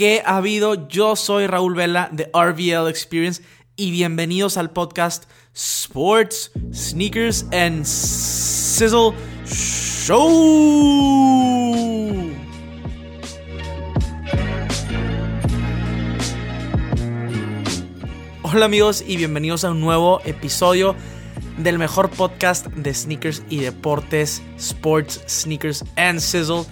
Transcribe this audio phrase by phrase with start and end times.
[0.00, 0.88] ¿Qué ha habido?
[0.88, 3.42] Yo soy Raúl Vela de RVL Experience
[3.76, 9.12] y bienvenidos al podcast Sports, Sneakers and Sizzle
[9.44, 10.16] Show.
[18.40, 20.96] Hola amigos y bienvenidos a un nuevo episodio
[21.58, 26.64] del mejor podcast de sneakers y deportes, Sports, Sneakers and Sizzle.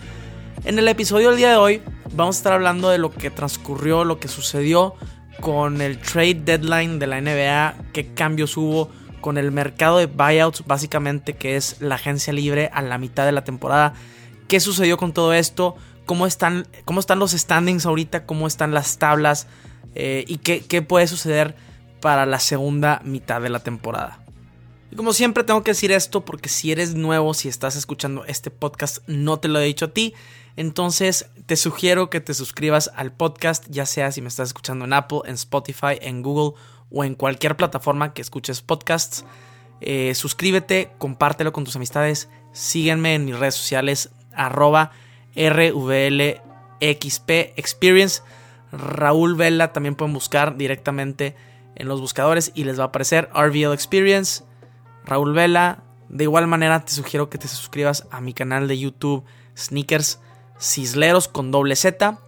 [0.64, 1.82] En el episodio del día de hoy
[2.14, 4.94] vamos a estar hablando de lo que transcurrió, lo que sucedió
[5.40, 10.64] con el trade deadline de la NBA, qué cambios hubo con el mercado de buyouts,
[10.66, 13.94] básicamente que es la agencia libre a la mitad de la temporada,
[14.48, 18.98] qué sucedió con todo esto, cómo están, cómo están los standings ahorita, cómo están las
[18.98, 19.46] tablas
[19.94, 21.54] eh, y qué, qué puede suceder
[22.00, 24.20] para la segunda mitad de la temporada.
[24.90, 28.50] Y como siempre tengo que decir esto porque si eres nuevo, si estás escuchando este
[28.50, 30.14] podcast, no te lo he dicho a ti.
[30.58, 34.92] Entonces te sugiero que te suscribas al podcast, ya sea si me estás escuchando en
[34.92, 36.58] Apple, en Spotify, en Google
[36.90, 39.24] o en cualquier plataforma que escuches podcasts.
[39.80, 44.90] Eh, suscríbete, compártelo con tus amistades, síguenme en mis redes sociales arroba
[45.36, 46.40] RVLXP
[47.54, 48.22] Experience.
[48.72, 51.36] Raúl Vela también pueden buscar directamente
[51.76, 54.42] en los buscadores y les va a aparecer RVL Experience,
[55.04, 55.84] Raúl Vela.
[56.08, 59.24] De igual manera te sugiero que te suscribas a mi canal de YouTube
[59.56, 60.18] Sneakers
[60.60, 62.18] Cisleros con doble Z.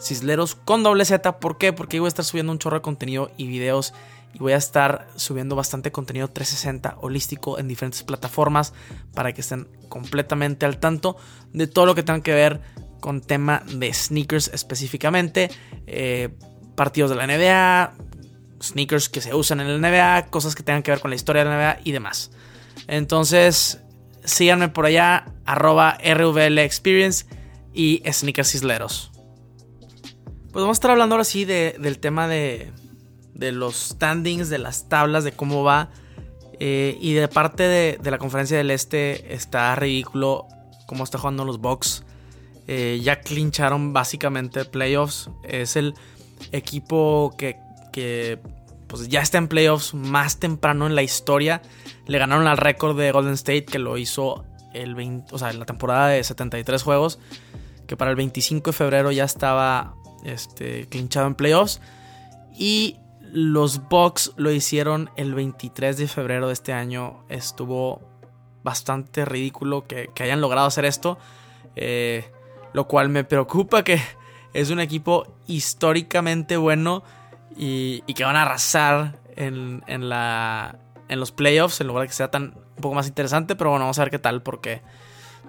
[0.00, 1.72] Cisleros con doble Z, ¿por qué?
[1.72, 3.94] Porque voy a estar subiendo un chorro de contenido y videos
[4.34, 8.72] y voy a estar subiendo bastante contenido 360 holístico en diferentes plataformas
[9.14, 11.16] para que estén completamente al tanto
[11.52, 12.60] de todo lo que tenga que ver
[13.00, 15.50] con tema de sneakers específicamente,
[15.86, 16.30] eh,
[16.76, 17.94] partidos de la NBA,
[18.62, 21.44] sneakers que se usan en la NBA, cosas que tengan que ver con la historia
[21.44, 22.30] de la NBA y demás.
[22.86, 23.82] Entonces,
[24.24, 25.98] síganme por allá, arroba
[27.72, 29.10] y Sneakers Isleros.
[30.52, 32.72] Pues vamos a estar hablando ahora sí del tema de,
[33.34, 35.90] de los standings, de las tablas, de cómo va.
[36.58, 40.46] Eh, y de parte de, la conferencia del Este está ridículo
[40.86, 42.04] cómo está jugando los Bucks.
[42.68, 45.30] Eh, ya clincharon básicamente playoffs.
[45.42, 45.94] Es el
[46.52, 47.56] equipo que,
[47.90, 48.38] que
[48.88, 51.62] pues ya está en playoffs más temprano en la historia.
[52.06, 54.44] Le ganaron al récord de Golden State que lo hizo
[54.74, 57.18] el 20, o sea, en la temporada de 73 juegos
[57.86, 59.94] que para el 25 de febrero ya estaba
[60.24, 61.80] este, clinchado en playoffs.
[62.56, 67.24] Y los Bucks lo hicieron el 23 de febrero de este año.
[67.28, 68.00] Estuvo
[68.62, 71.18] bastante ridículo que, hayan logrado hacer esto.
[71.76, 72.30] Eh,
[72.72, 74.00] lo cual me preocupa que
[74.52, 77.02] es un equipo históricamente bueno
[77.56, 80.78] y, que van a arrasar en, la,
[81.08, 83.56] en los playoffs en lugar de que sea tan un poco más interesante.
[83.56, 84.82] Pero bueno, vamos a ver qué tal porque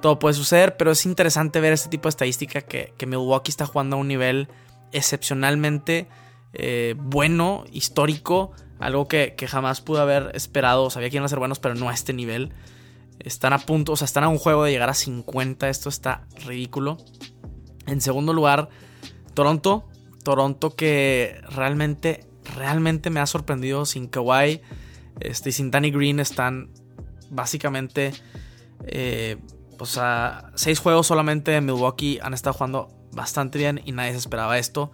[0.03, 3.95] todo puede suceder, pero es interesante ver este tipo de estadística que, Milwaukee está jugando
[3.95, 4.49] a un nivel
[4.91, 6.09] excepcionalmente
[6.51, 10.89] eh, bueno, histórico, algo que, jamás pude haber esperado.
[10.89, 12.51] Sabía que iban a ser buenos, pero no a este nivel.
[13.19, 15.69] Están a punto, o sea, están a un juego de llegar a 50.
[15.69, 16.97] Esto está ridículo.
[17.87, 18.67] En segundo lugar,
[19.33, 19.87] Toronto.
[20.25, 22.25] Toronto que realmente,
[22.57, 24.59] realmente me ha sorprendido sin Kawhi
[25.21, 26.19] este, y sin Danny Green.
[26.19, 26.71] Están
[27.29, 28.11] básicamente
[28.85, 29.37] eh,
[29.79, 34.17] o sea, seis juegos solamente en Milwaukee han estado jugando bastante bien y nadie se
[34.17, 34.91] esperaba esto.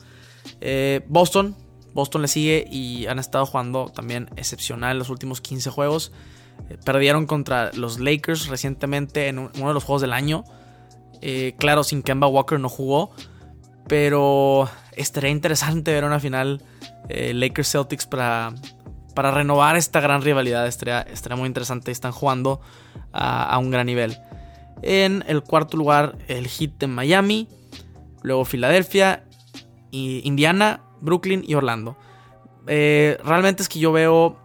[0.61, 1.55] Eh, Boston,
[1.93, 6.11] Boston le sigue y han estado jugando también excepcional los últimos 15 juegos.
[6.69, 10.43] Eh, perdieron contra los Lakers recientemente en uno de los juegos del año.
[11.21, 13.11] Eh, claro, sin Kemba Walker no jugó.
[13.87, 16.61] Pero estaría interesante ver una final
[17.09, 18.53] Lakers Celtics para,
[19.15, 20.67] para renovar esta gran rivalidad.
[20.67, 21.89] Estaría, muy interesante.
[21.89, 22.61] Están jugando
[23.11, 24.15] a un gran nivel.
[24.81, 27.47] En el cuarto lugar, el Heat de Miami.
[28.21, 29.25] Luego Filadelfia,
[29.91, 31.97] Indiana, Brooklyn y Orlando.
[32.67, 34.37] Eh, realmente es que yo veo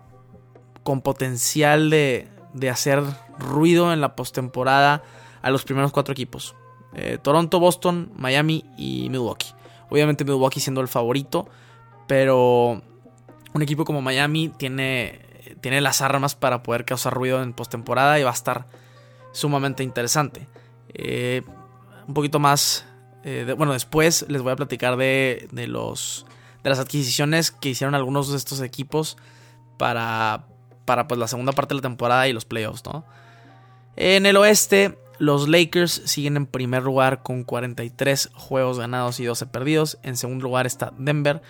[0.82, 2.28] con potencial de,
[2.70, 3.02] hacer
[3.38, 5.02] ruido en la postemporada
[5.42, 6.54] a los primeros cuatro equipos.
[6.94, 9.52] Eh, Toronto, Boston, Miami y Milwaukee.
[9.90, 11.48] Obviamente Milwaukee siendo el favorito,
[12.06, 12.82] pero
[13.52, 15.20] un equipo como Miami tiene,
[15.60, 18.66] tiene las armas para poder causar ruido en postemporada y va a estar
[19.34, 20.48] sumamente interesante.
[20.94, 21.42] Eh,
[22.08, 22.86] un poquito más,
[23.25, 26.25] eh, bueno, después les voy a platicar de, de, los,
[26.62, 29.19] de las adquisiciones que hicieron algunos de estos equipos
[29.76, 30.46] para,
[30.86, 33.04] para pues, la segunda parte de la temporada y los playoffs, ¿no?
[33.96, 39.46] En el oeste, los Lakers siguen en primer lugar con 43 juegos ganados y 12
[39.46, 39.98] perdidos.
[40.02, 41.42] En segundo lugar está Denver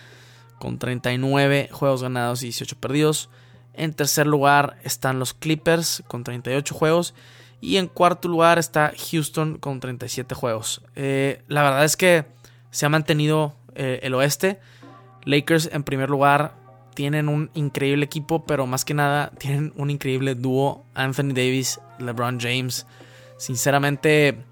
[0.58, 3.30] con 39 juegos ganados y 18 perdidos.
[3.72, 7.14] En tercer lugar están los Clippers con 38 juegos.
[7.64, 10.82] Y en cuarto lugar está Houston con 37 juegos.
[10.96, 12.26] Eh, la verdad es que
[12.70, 14.60] se ha mantenido eh, el oeste.
[15.24, 16.56] Lakers en primer lugar
[16.92, 20.84] tienen un increíble equipo, pero más que nada tienen un increíble dúo.
[20.92, 22.86] Anthony Davis, LeBron James.
[23.38, 24.44] Sinceramente,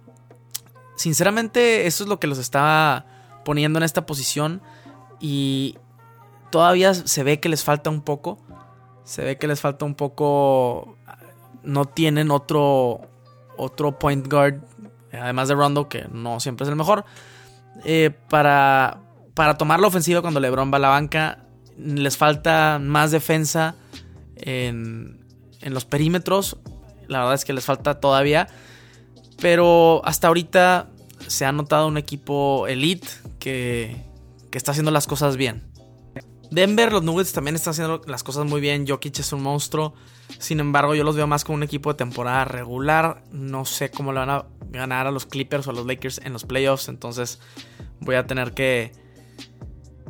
[0.96, 3.04] sinceramente eso es lo que los está
[3.44, 4.62] poniendo en esta posición.
[5.20, 5.76] Y
[6.48, 8.38] todavía se ve que les falta un poco.
[9.04, 10.96] Se ve que les falta un poco.
[11.64, 13.00] No tienen otro,
[13.56, 14.62] otro point guard,
[15.12, 17.04] además de Rondo, que no siempre es el mejor.
[17.84, 19.00] Eh, para,
[19.34, 21.44] para tomar la ofensiva cuando LeBron va a la banca,
[21.78, 23.74] les falta más defensa
[24.36, 25.24] en,
[25.60, 26.58] en los perímetros.
[27.08, 28.48] La verdad es que les falta todavía.
[29.40, 30.88] Pero hasta ahorita
[31.26, 34.04] se ha notado un equipo elite que,
[34.50, 35.64] que está haciendo las cosas bien.
[36.50, 38.86] Denver, los Nuggets también están haciendo las cosas muy bien.
[38.86, 39.94] Jokic es un monstruo.
[40.38, 43.22] Sin embargo, yo los veo más como un equipo de temporada regular.
[43.30, 46.32] No sé cómo le van a ganar a los Clippers o a los Lakers en
[46.32, 46.88] los playoffs.
[46.88, 47.40] Entonces
[48.00, 48.92] voy a tener que,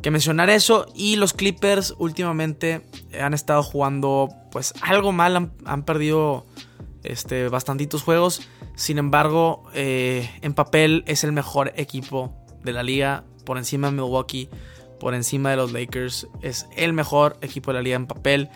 [0.01, 0.85] que mencionar eso.
[0.95, 2.81] Y los Clippers últimamente
[3.19, 5.51] han estado jugando pues algo mal.
[5.65, 6.45] Han, perdido
[7.03, 8.41] este, bastantitos juegos.
[8.75, 13.23] Sin embargo, eh, en papel es el mejor equipo de la liga.
[13.45, 14.49] Por encima de Milwaukee
[15.03, 16.27] por encima de los Lakers.
[16.41, 18.49] Es el mejor equipo de la liga en papel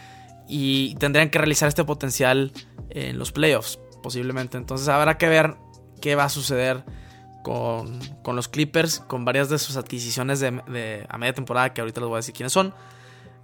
[0.47, 2.51] y tendrían que realizar este potencial
[2.89, 4.57] en los playoffs, posiblemente.
[4.57, 5.55] Entonces habrá que ver
[6.01, 6.83] qué va a suceder
[7.43, 12.07] con, los Clippers, con varias de sus adquisiciones de, a media temporada, que ahorita les
[12.09, 12.73] voy a decir quiénes son.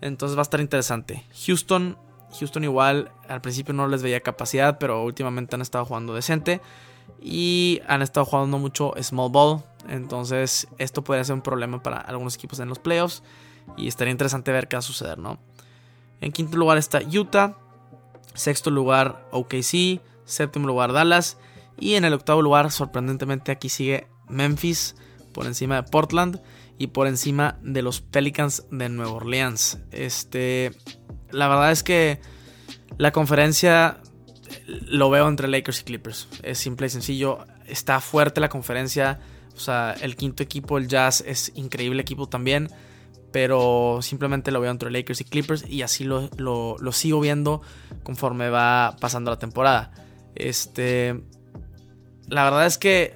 [0.01, 1.23] Entonces va a estar interesante.
[1.45, 1.97] Houston,
[2.38, 6.61] Houston igual, al principio no les veía capacidad, pero últimamente han estado jugando decente.
[7.21, 9.63] Y han estado jugando mucho small ball.
[9.88, 13.23] Entonces, esto podría ser un problema para algunos equipos en los playoffs.
[13.77, 15.39] Y estaría interesante ver qué va a suceder, ¿no?
[16.23, 17.57] En quinto lugar está Utah.
[18.33, 20.01] Sexto lugar OKC.
[20.23, 21.37] Séptimo lugar Dallas.
[21.77, 24.95] Y en el octavo lugar, sorprendentemente, aquí sigue Memphis.
[25.33, 26.41] Por encima de Portland.
[26.77, 29.79] Y por encima de los Pelicans de Nueva Orleans.
[29.91, 30.71] Este.
[31.29, 32.21] La verdad es que
[32.97, 33.97] la conferencia
[34.67, 36.29] lo veo entre Lakers y Clippers.
[36.41, 37.39] Es simple y sencillo.
[37.67, 39.19] Está fuerte la conferencia.
[39.57, 42.69] O sea, el quinto equipo, el Jazz, es increíble equipo también.
[43.33, 45.68] Pero simplemente lo veo entre Lakers y Clippers.
[45.68, 46.30] Y así lo,
[46.94, 47.62] sigo viendo
[48.03, 49.91] conforme va pasando la temporada.
[50.35, 51.21] Este.
[52.30, 53.15] La verdad es que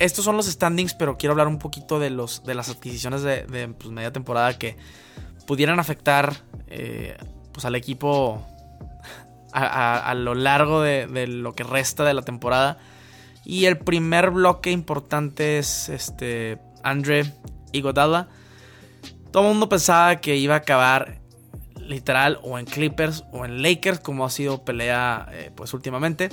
[0.00, 3.72] estos son los standings, pero quiero hablar un poquito de, los, de las adquisiciones de,
[3.78, 4.76] pues, media temporada que
[5.46, 7.16] pudieran afectar eh,
[7.52, 8.44] pues, al equipo
[9.52, 12.78] a, lo largo de, lo que resta de la temporada.
[13.44, 17.32] Y el primer bloque importante es este Andre
[17.72, 18.28] Iguodala.
[19.38, 21.20] Todo el mundo pensaba que iba a acabar
[21.76, 26.28] literal o en Clippers o en Lakers como ha sido pelea eh, pues últimamente.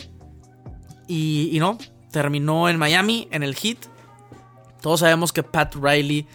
[1.07, 1.77] Y, no,
[2.09, 3.77] terminó en Miami, en el Heat.
[4.81, 6.27] Todos sabemos que Pat Riley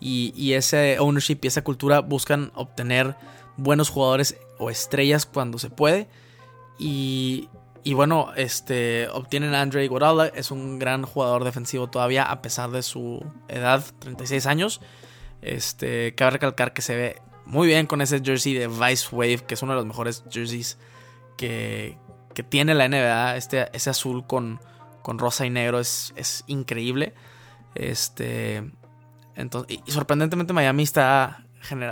[0.00, 3.16] y, y, ese ownership y esa cultura buscan obtener
[3.56, 6.08] buenos jugadores o estrellas cuando se puede.
[6.78, 7.48] Y,
[7.94, 12.82] bueno, este, obtienen a Andre Iguodala, es un gran jugador defensivo todavía a pesar de
[12.82, 14.82] su edad, 36 años.
[15.42, 19.54] Este, cabe recalcar que se ve muy bien con ese jersey de Vice Wave, que
[19.54, 20.78] es uno de los mejores jerseys
[21.36, 21.96] que,
[22.34, 23.36] que tiene la NBA.
[23.36, 24.60] Este, ese azul con,
[25.02, 27.14] con rosa y negro es, es increíble.
[27.74, 28.70] Este,
[29.34, 31.44] entonces, y, sorprendentemente Miami está,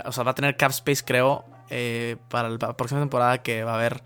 [0.05, 3.71] o sea, va a tener cap space creo eh, para la próxima temporada que va
[3.71, 4.03] a haber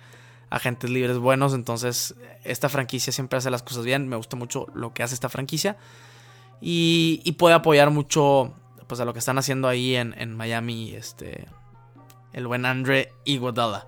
[0.51, 1.53] agentes libres buenos.
[1.53, 4.07] Entonces, esta franquicia siempre hace las cosas bien.
[4.07, 5.77] Me gusta mucho lo que hace esta franquicia.
[6.62, 8.53] Y, puede apoyar mucho
[8.91, 10.93] pues, a lo que están haciendo ahí en, Miami.
[10.93, 11.48] Este,
[12.33, 13.88] el buen Andre Iguodala.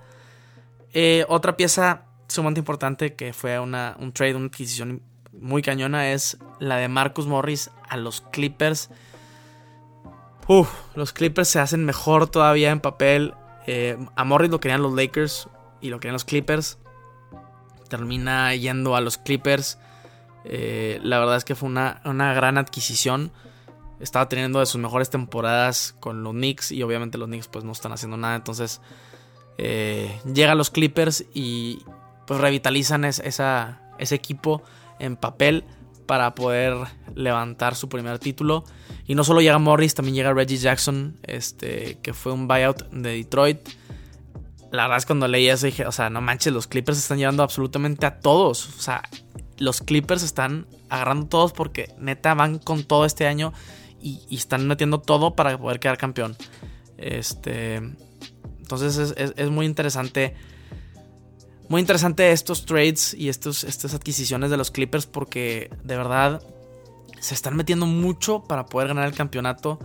[0.93, 5.01] Eh, otra pieza sumamente importante que fue una, un trade, una adquisición
[5.33, 8.91] muy cañona es la de Marcus Morris a los Clippers.
[10.47, 13.33] Uf, los Clippers se hacen mejor todavía en papel.
[13.67, 15.49] Eh, a Morris lo querían los Lakers
[15.81, 16.77] y lo querían los Clippers.
[17.89, 19.79] Termina yendo a los Clippers.
[20.45, 23.33] Eh, la verdad es que fue una, gran adquisición.
[24.03, 27.71] Estaba teniendo de sus mejores temporadas con los Knicks y obviamente los Knicks pues no
[27.71, 28.35] están haciendo nada.
[28.35, 28.81] Entonces
[29.57, 31.79] eh, llega a los Clippers y
[32.27, 34.61] pues revitalizan esa, ese equipo
[34.99, 35.63] en papel
[36.05, 36.75] para poder
[37.15, 38.65] levantar su primer título.
[39.07, 43.15] Y no solo llega Morris, también llega Reggie Jackson, este, que fue un buyout de
[43.15, 43.69] Detroit
[44.73, 47.43] la verdad es cuando leí eso dije, o sea, no manches, los Clippers están llevando
[47.43, 48.69] absolutamente a todos.
[48.75, 49.03] O sea,
[49.59, 53.53] los Clippers están agarrando todos porque neta van con todo este año
[54.03, 56.35] y, están metiendo todo para poder quedar campeón.
[56.97, 57.81] Este.
[58.59, 60.35] Entonces es, muy interesante.
[61.69, 66.41] Muy interesante estos trades y estos, estas adquisiciones de los Clippers porque de verdad
[67.19, 69.79] se están metiendo mucho para poder ganar el campeonato.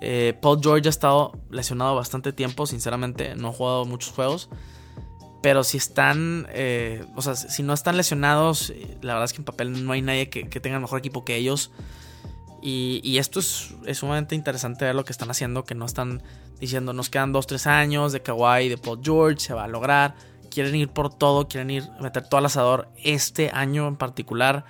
[0.00, 4.48] Eh, Paul George ha estado lesionado bastante tiempo, sinceramente, no ha jugado muchos juegos.
[5.42, 9.44] Pero si están, eh, o sea, si no están lesionados, la verdad es que en
[9.44, 11.70] papel no hay nadie que, tenga el mejor equipo que ellos.
[12.66, 16.22] Y, esto es, sumamente interesante ver lo que están haciendo, que no están
[16.60, 20.14] diciendo nos quedan 2-3 años de Kawhi, de Paul George, se va a lograr.
[20.50, 24.64] Quieren ir por todo, quieren ir meter todo al asador este año en particular.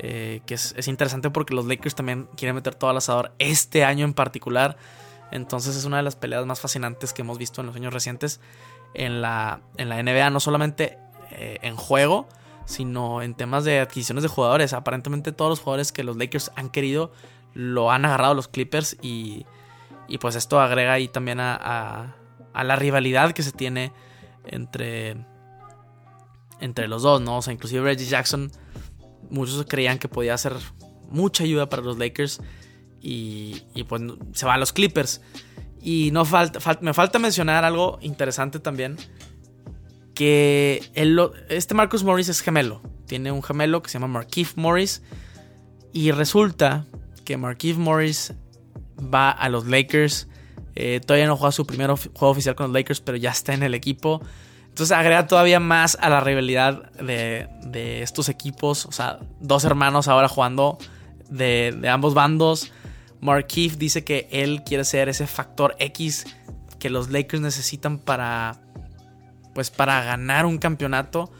[0.00, 3.84] Eh, que es, es, interesante porque los Lakers también quieren meter todo al asador este
[3.84, 4.76] año en particular.
[5.30, 8.40] Entonces es una de las peleas más fascinantes que hemos visto en los años recientes
[8.92, 10.98] en la, en la NBA, no solamente
[11.30, 12.28] eh, en juego,
[12.70, 14.72] sino en temas de adquisiciones de jugadores.
[14.72, 17.12] Aparentemente todos los jugadores que los Lakers han querido
[17.52, 19.44] lo han agarrado los Clippers y,
[20.08, 22.14] y pues esto agrega ahí también a,
[22.52, 23.92] a, la rivalidad que se tiene
[24.44, 25.16] entre,
[26.60, 27.38] entre los dos, ¿no?
[27.38, 28.52] O sea, inclusive Reggie Jackson,
[29.30, 30.54] muchos creían que podía ser
[31.08, 32.40] mucha ayuda para los Lakers
[33.00, 34.00] y, y pues
[34.32, 35.22] se va a los Clippers.
[35.82, 38.96] Y no falta, me falta mencionar algo interesante también.
[40.14, 40.90] Que
[41.48, 42.82] este Marcus Morris es gemelo.
[43.06, 45.02] Tiene un gemelo que se llama Markeith Morris.
[45.92, 46.86] Y resulta
[47.24, 48.34] que Markeith Morris
[49.02, 50.28] va a los Lakers.
[50.74, 53.62] Eh, todavía no juega su primer juego oficial con los Lakers, pero ya está en
[53.62, 54.22] el equipo.
[54.68, 58.86] Entonces agrega todavía más a la rivalidad de, estos equipos.
[58.86, 60.78] O sea, dos hermanos ahora jugando
[61.28, 62.72] de, ambos bandos.
[63.20, 66.24] Markeith dice que él quiere ser ese factor X
[66.78, 68.62] que los Lakers necesitan para
[69.54, 71.30] pues para ganar un campeonato.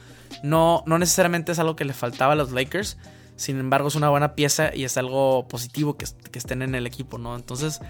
[0.42, 2.96] No, no necesariamente es algo que le faltaba a los Lakers.
[3.36, 7.18] Sin embargo, es una buena pieza y es algo positivo que, estén en el equipo,
[7.18, 7.34] ¿no?
[7.34, 7.80] Entonces,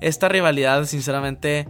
[0.00, 1.68] esta rivalidad, sinceramente,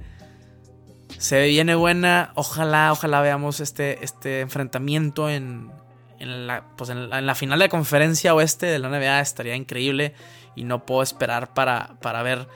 [1.19, 2.33] se viene buena.
[2.35, 5.71] Ojalá, ojalá veamos este, este enfrentamiento en,
[6.19, 9.21] en, la, pues en, la, final de conferencia oeste de la NBA.
[9.21, 10.15] Estaría increíble
[10.57, 12.49] y no puedo esperar para, para ver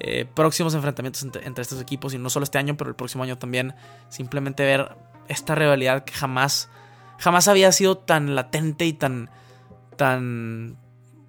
[0.00, 3.38] eh, próximos enfrentamientos entre, estos equipos y no solo este año, pero el próximo año
[3.38, 3.74] también.
[4.08, 4.96] Simplemente ver
[5.28, 6.70] esta rivalidad que jamás,
[7.18, 9.30] jamás había sido tan latente y tan,
[9.96, 10.78] tan,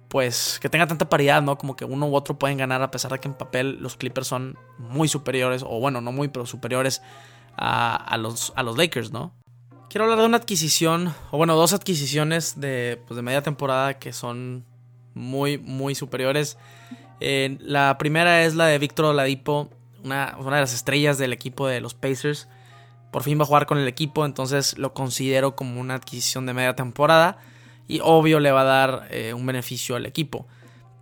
[0.08, 1.58] pues, que tenga tanta paridad, ¿no?
[1.58, 4.28] Como que uno u otro pueden ganar a pesar de que en papel los Clippers
[4.28, 7.02] son muy superiores, o bueno, no muy, pero superiores
[7.56, 9.34] a, los, a los Lakers, ¿no?
[9.88, 14.12] Quiero hablar de una adquisición, o bueno, dos adquisiciones de, pues, de media temporada que
[14.12, 14.64] son
[15.14, 16.56] muy, muy superiores.
[17.20, 19.70] Eh, la primera es la de Víctor Oladipo,
[20.02, 22.48] una, una, de las estrellas del equipo de los Pacers.
[23.10, 26.54] Por fin va a jugar con el equipo, entonces lo considero como una adquisición de
[26.54, 27.38] media temporada.
[27.88, 30.46] Y obvio le va a dar eh, un beneficio al equipo.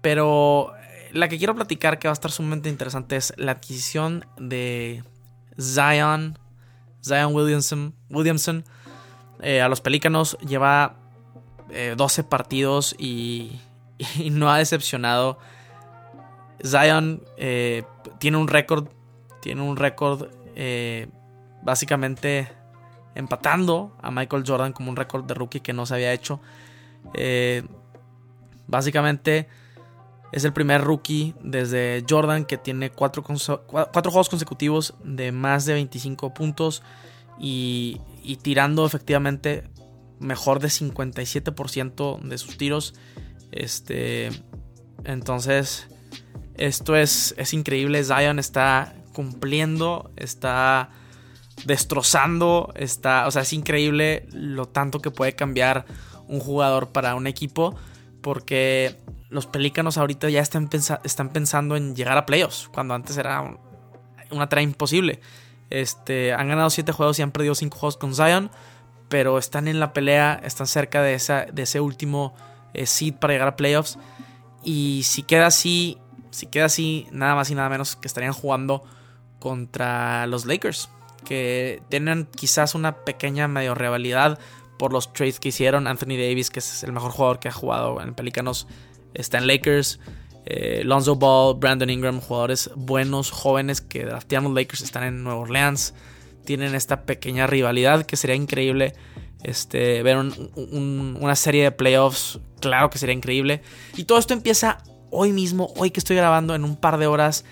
[0.01, 4.27] Pero eh, la que quiero platicar que va a estar sumamente interesante es la adquisición
[4.39, 5.05] de
[5.61, 6.39] Zion,
[7.05, 8.65] Zion Williamson, Williamson
[9.41, 10.37] a los Pelícanos.
[10.41, 10.97] Lleva
[11.97, 13.61] 12 partidos y
[14.19, 15.39] y no ha decepcionado.
[16.65, 17.85] Zion eh,
[18.19, 18.89] tiene un récord,
[19.41, 21.09] tiene un récord eh,
[21.63, 22.49] básicamente
[23.15, 26.41] empatando a Michael Jordan como un récord de rookie que no se había hecho.
[27.15, 27.63] Eh,
[28.67, 29.49] básicamente
[30.33, 35.75] es el primer rookie desde Jordan que tiene cuatro, cuatro, juegos consecutivos de más de
[35.75, 36.83] 25 puntos
[37.39, 39.65] y, y tirando efectivamente
[40.21, 42.95] mejor de 57% de sus tiros.
[43.53, 44.31] Este,
[45.05, 45.89] entonces,
[46.59, 48.05] esto es, es increíble.
[48.05, 50.91] Zion está cumpliendo, está
[51.65, 55.87] destrozando, está, o sea, es increíble lo tanto que puede cambiar
[56.29, 57.75] un jugador para un equipo,
[58.21, 58.97] porque
[59.31, 60.69] los Pelícanos ahorita ya están,
[61.05, 63.57] están pensando en llegar a playoffs, cuando antes era
[64.31, 65.21] una tarea imposible.
[65.71, 68.51] Este, han ganado 7 juegos y han perdido 5 juegos con Zion,
[69.09, 72.35] pero están en la pelea, están cerca de, esa, de ese último
[72.75, 73.99] eh, seed para llegar a playoffs.
[74.63, 75.99] Y si queda así,
[76.31, 78.85] si queda así, nada más y nada menos que estarían jugando
[79.39, 80.89] contra los Lakers,
[81.25, 84.39] que tienen quizás una pequeña medio rivalidad
[84.79, 85.87] por los trades que hicieron.
[85.87, 88.67] Anthony Davis, que es el mejor jugador que ha jugado en Pelicanos,
[89.15, 90.01] está en Lakers.
[90.47, 95.41] Eh, Lonzo Ball, Brandon Ingram, jugadores buenos, jóvenes que draftean los Lakers, están en Nueva
[95.41, 95.95] Orleans.
[96.45, 98.95] Tienen esta pequeña rivalidad que sería increíble
[99.43, 103.63] este, ver una serie de playoffs, claro que sería increíble.
[103.97, 107.45] Y todo esto empieza hoy mismo, hoy que estoy grabando, en un par de horas.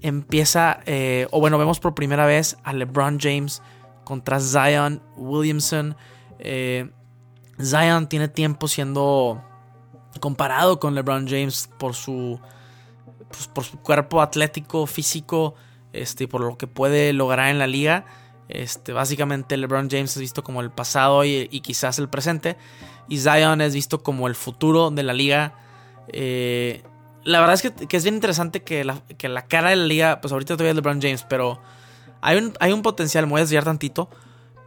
[0.00, 3.62] Empieza, eh, o bueno, vemos por primera vez a LeBron James
[4.04, 5.96] contra Zion Williamson.
[6.38, 6.90] Eh,
[7.60, 9.42] Zion tiene tiempo siendo
[10.20, 12.40] comparado con LeBron James por su,
[13.28, 15.54] pues, por su cuerpo atlético, físico,
[15.92, 18.04] este, por lo que puede lograr en la liga.
[18.48, 22.56] Este, básicamente LeBron James es visto como el pasado y, quizás el presente.
[23.08, 25.54] Y Zion es visto como el futuro de la liga.
[26.08, 26.82] Eh,
[27.24, 30.20] la verdad es que, es bien interesante que la, que la, cara de la liga,
[30.20, 31.60] pues ahorita todavía es LeBron James, pero
[32.20, 34.08] hay un, hay un potencial, me voy a desviar tantito,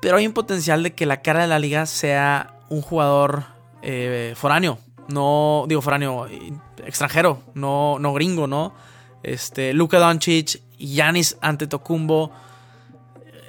[0.02, 3.46] pero hay un potencial de que la cara de la liga sea un jugador
[3.82, 6.28] eh, foráneo, no digo foráneo,
[6.86, 8.74] extranjero, no, no gringo, ¿no?
[9.24, 12.32] Este, Luka Doncic, Yanis Antetokounmpo.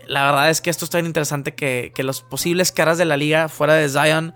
[0.07, 3.17] La verdad es que esto está bien interesante que, que los posibles caras de la
[3.17, 4.35] liga fuera de Zion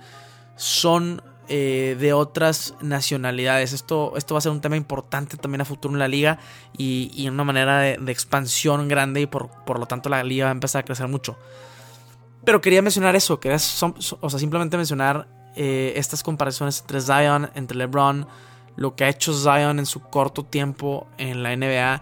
[0.56, 3.72] son eh, de otras nacionalidades.
[3.72, 6.38] Esto, esto va a ser un tema importante también a futuro en la liga
[6.78, 10.50] y, y una manera de, expansión grande y por, por, lo tanto la liga va
[10.50, 11.36] a empezar a crecer mucho.
[12.44, 15.26] Pero quería mencionar eso, quería o sea, simplemente mencionar
[15.56, 18.28] eh, estas comparaciones entre Zion, entre LeBron,
[18.76, 22.00] lo que ha hecho Zion en su corto tiempo en la NBA.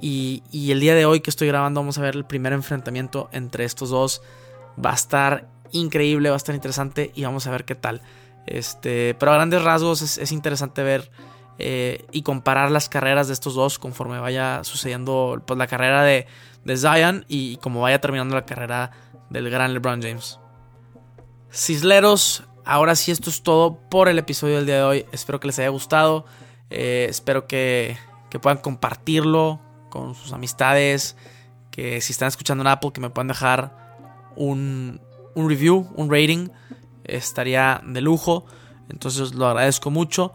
[0.00, 3.28] Y, y, el día de hoy que estoy grabando vamos a ver el primer enfrentamiento
[3.32, 4.22] entre estos dos.
[4.82, 8.00] Va a estar increíble, va a estar interesante y vamos a ver qué tal.
[8.46, 11.10] Este, pero a grandes rasgos es, interesante ver
[11.58, 16.26] eh, y comparar las carreras de estos dos conforme vaya sucediendo pues, la carrera de,
[16.64, 18.92] de Zion y como vaya terminando la carrera
[19.30, 20.38] del gran LeBron James.
[21.52, 25.06] Cisleros, ahora sí esto es todo por el episodio del día de hoy.
[25.12, 26.26] Espero que les haya gustado.
[26.70, 27.96] Eh, espero que,
[28.30, 29.60] que, puedan compartirlo
[29.90, 31.16] con sus amistades.
[31.70, 35.00] Que si están escuchando en Apple, que me puedan dejar un,
[35.34, 36.48] un review, un rating
[37.08, 38.44] estaría de lujo.
[38.88, 40.32] Entonces lo agradezco mucho.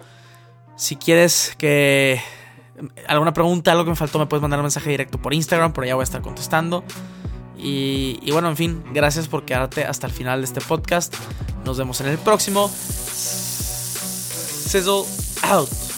[0.76, 2.22] Si quieres que
[3.08, 5.84] alguna pregunta, algo que me faltó, me puedes mandar un mensaje directo por Instagram, por
[5.84, 6.84] allá voy a estar contestando.
[7.58, 11.14] Y, y bueno, en fin, gracias por quedarte hasta el final de este podcast.
[11.66, 12.68] Nos vemos en el próximo.
[14.68, 15.04] Sizzle
[15.44, 15.91] out.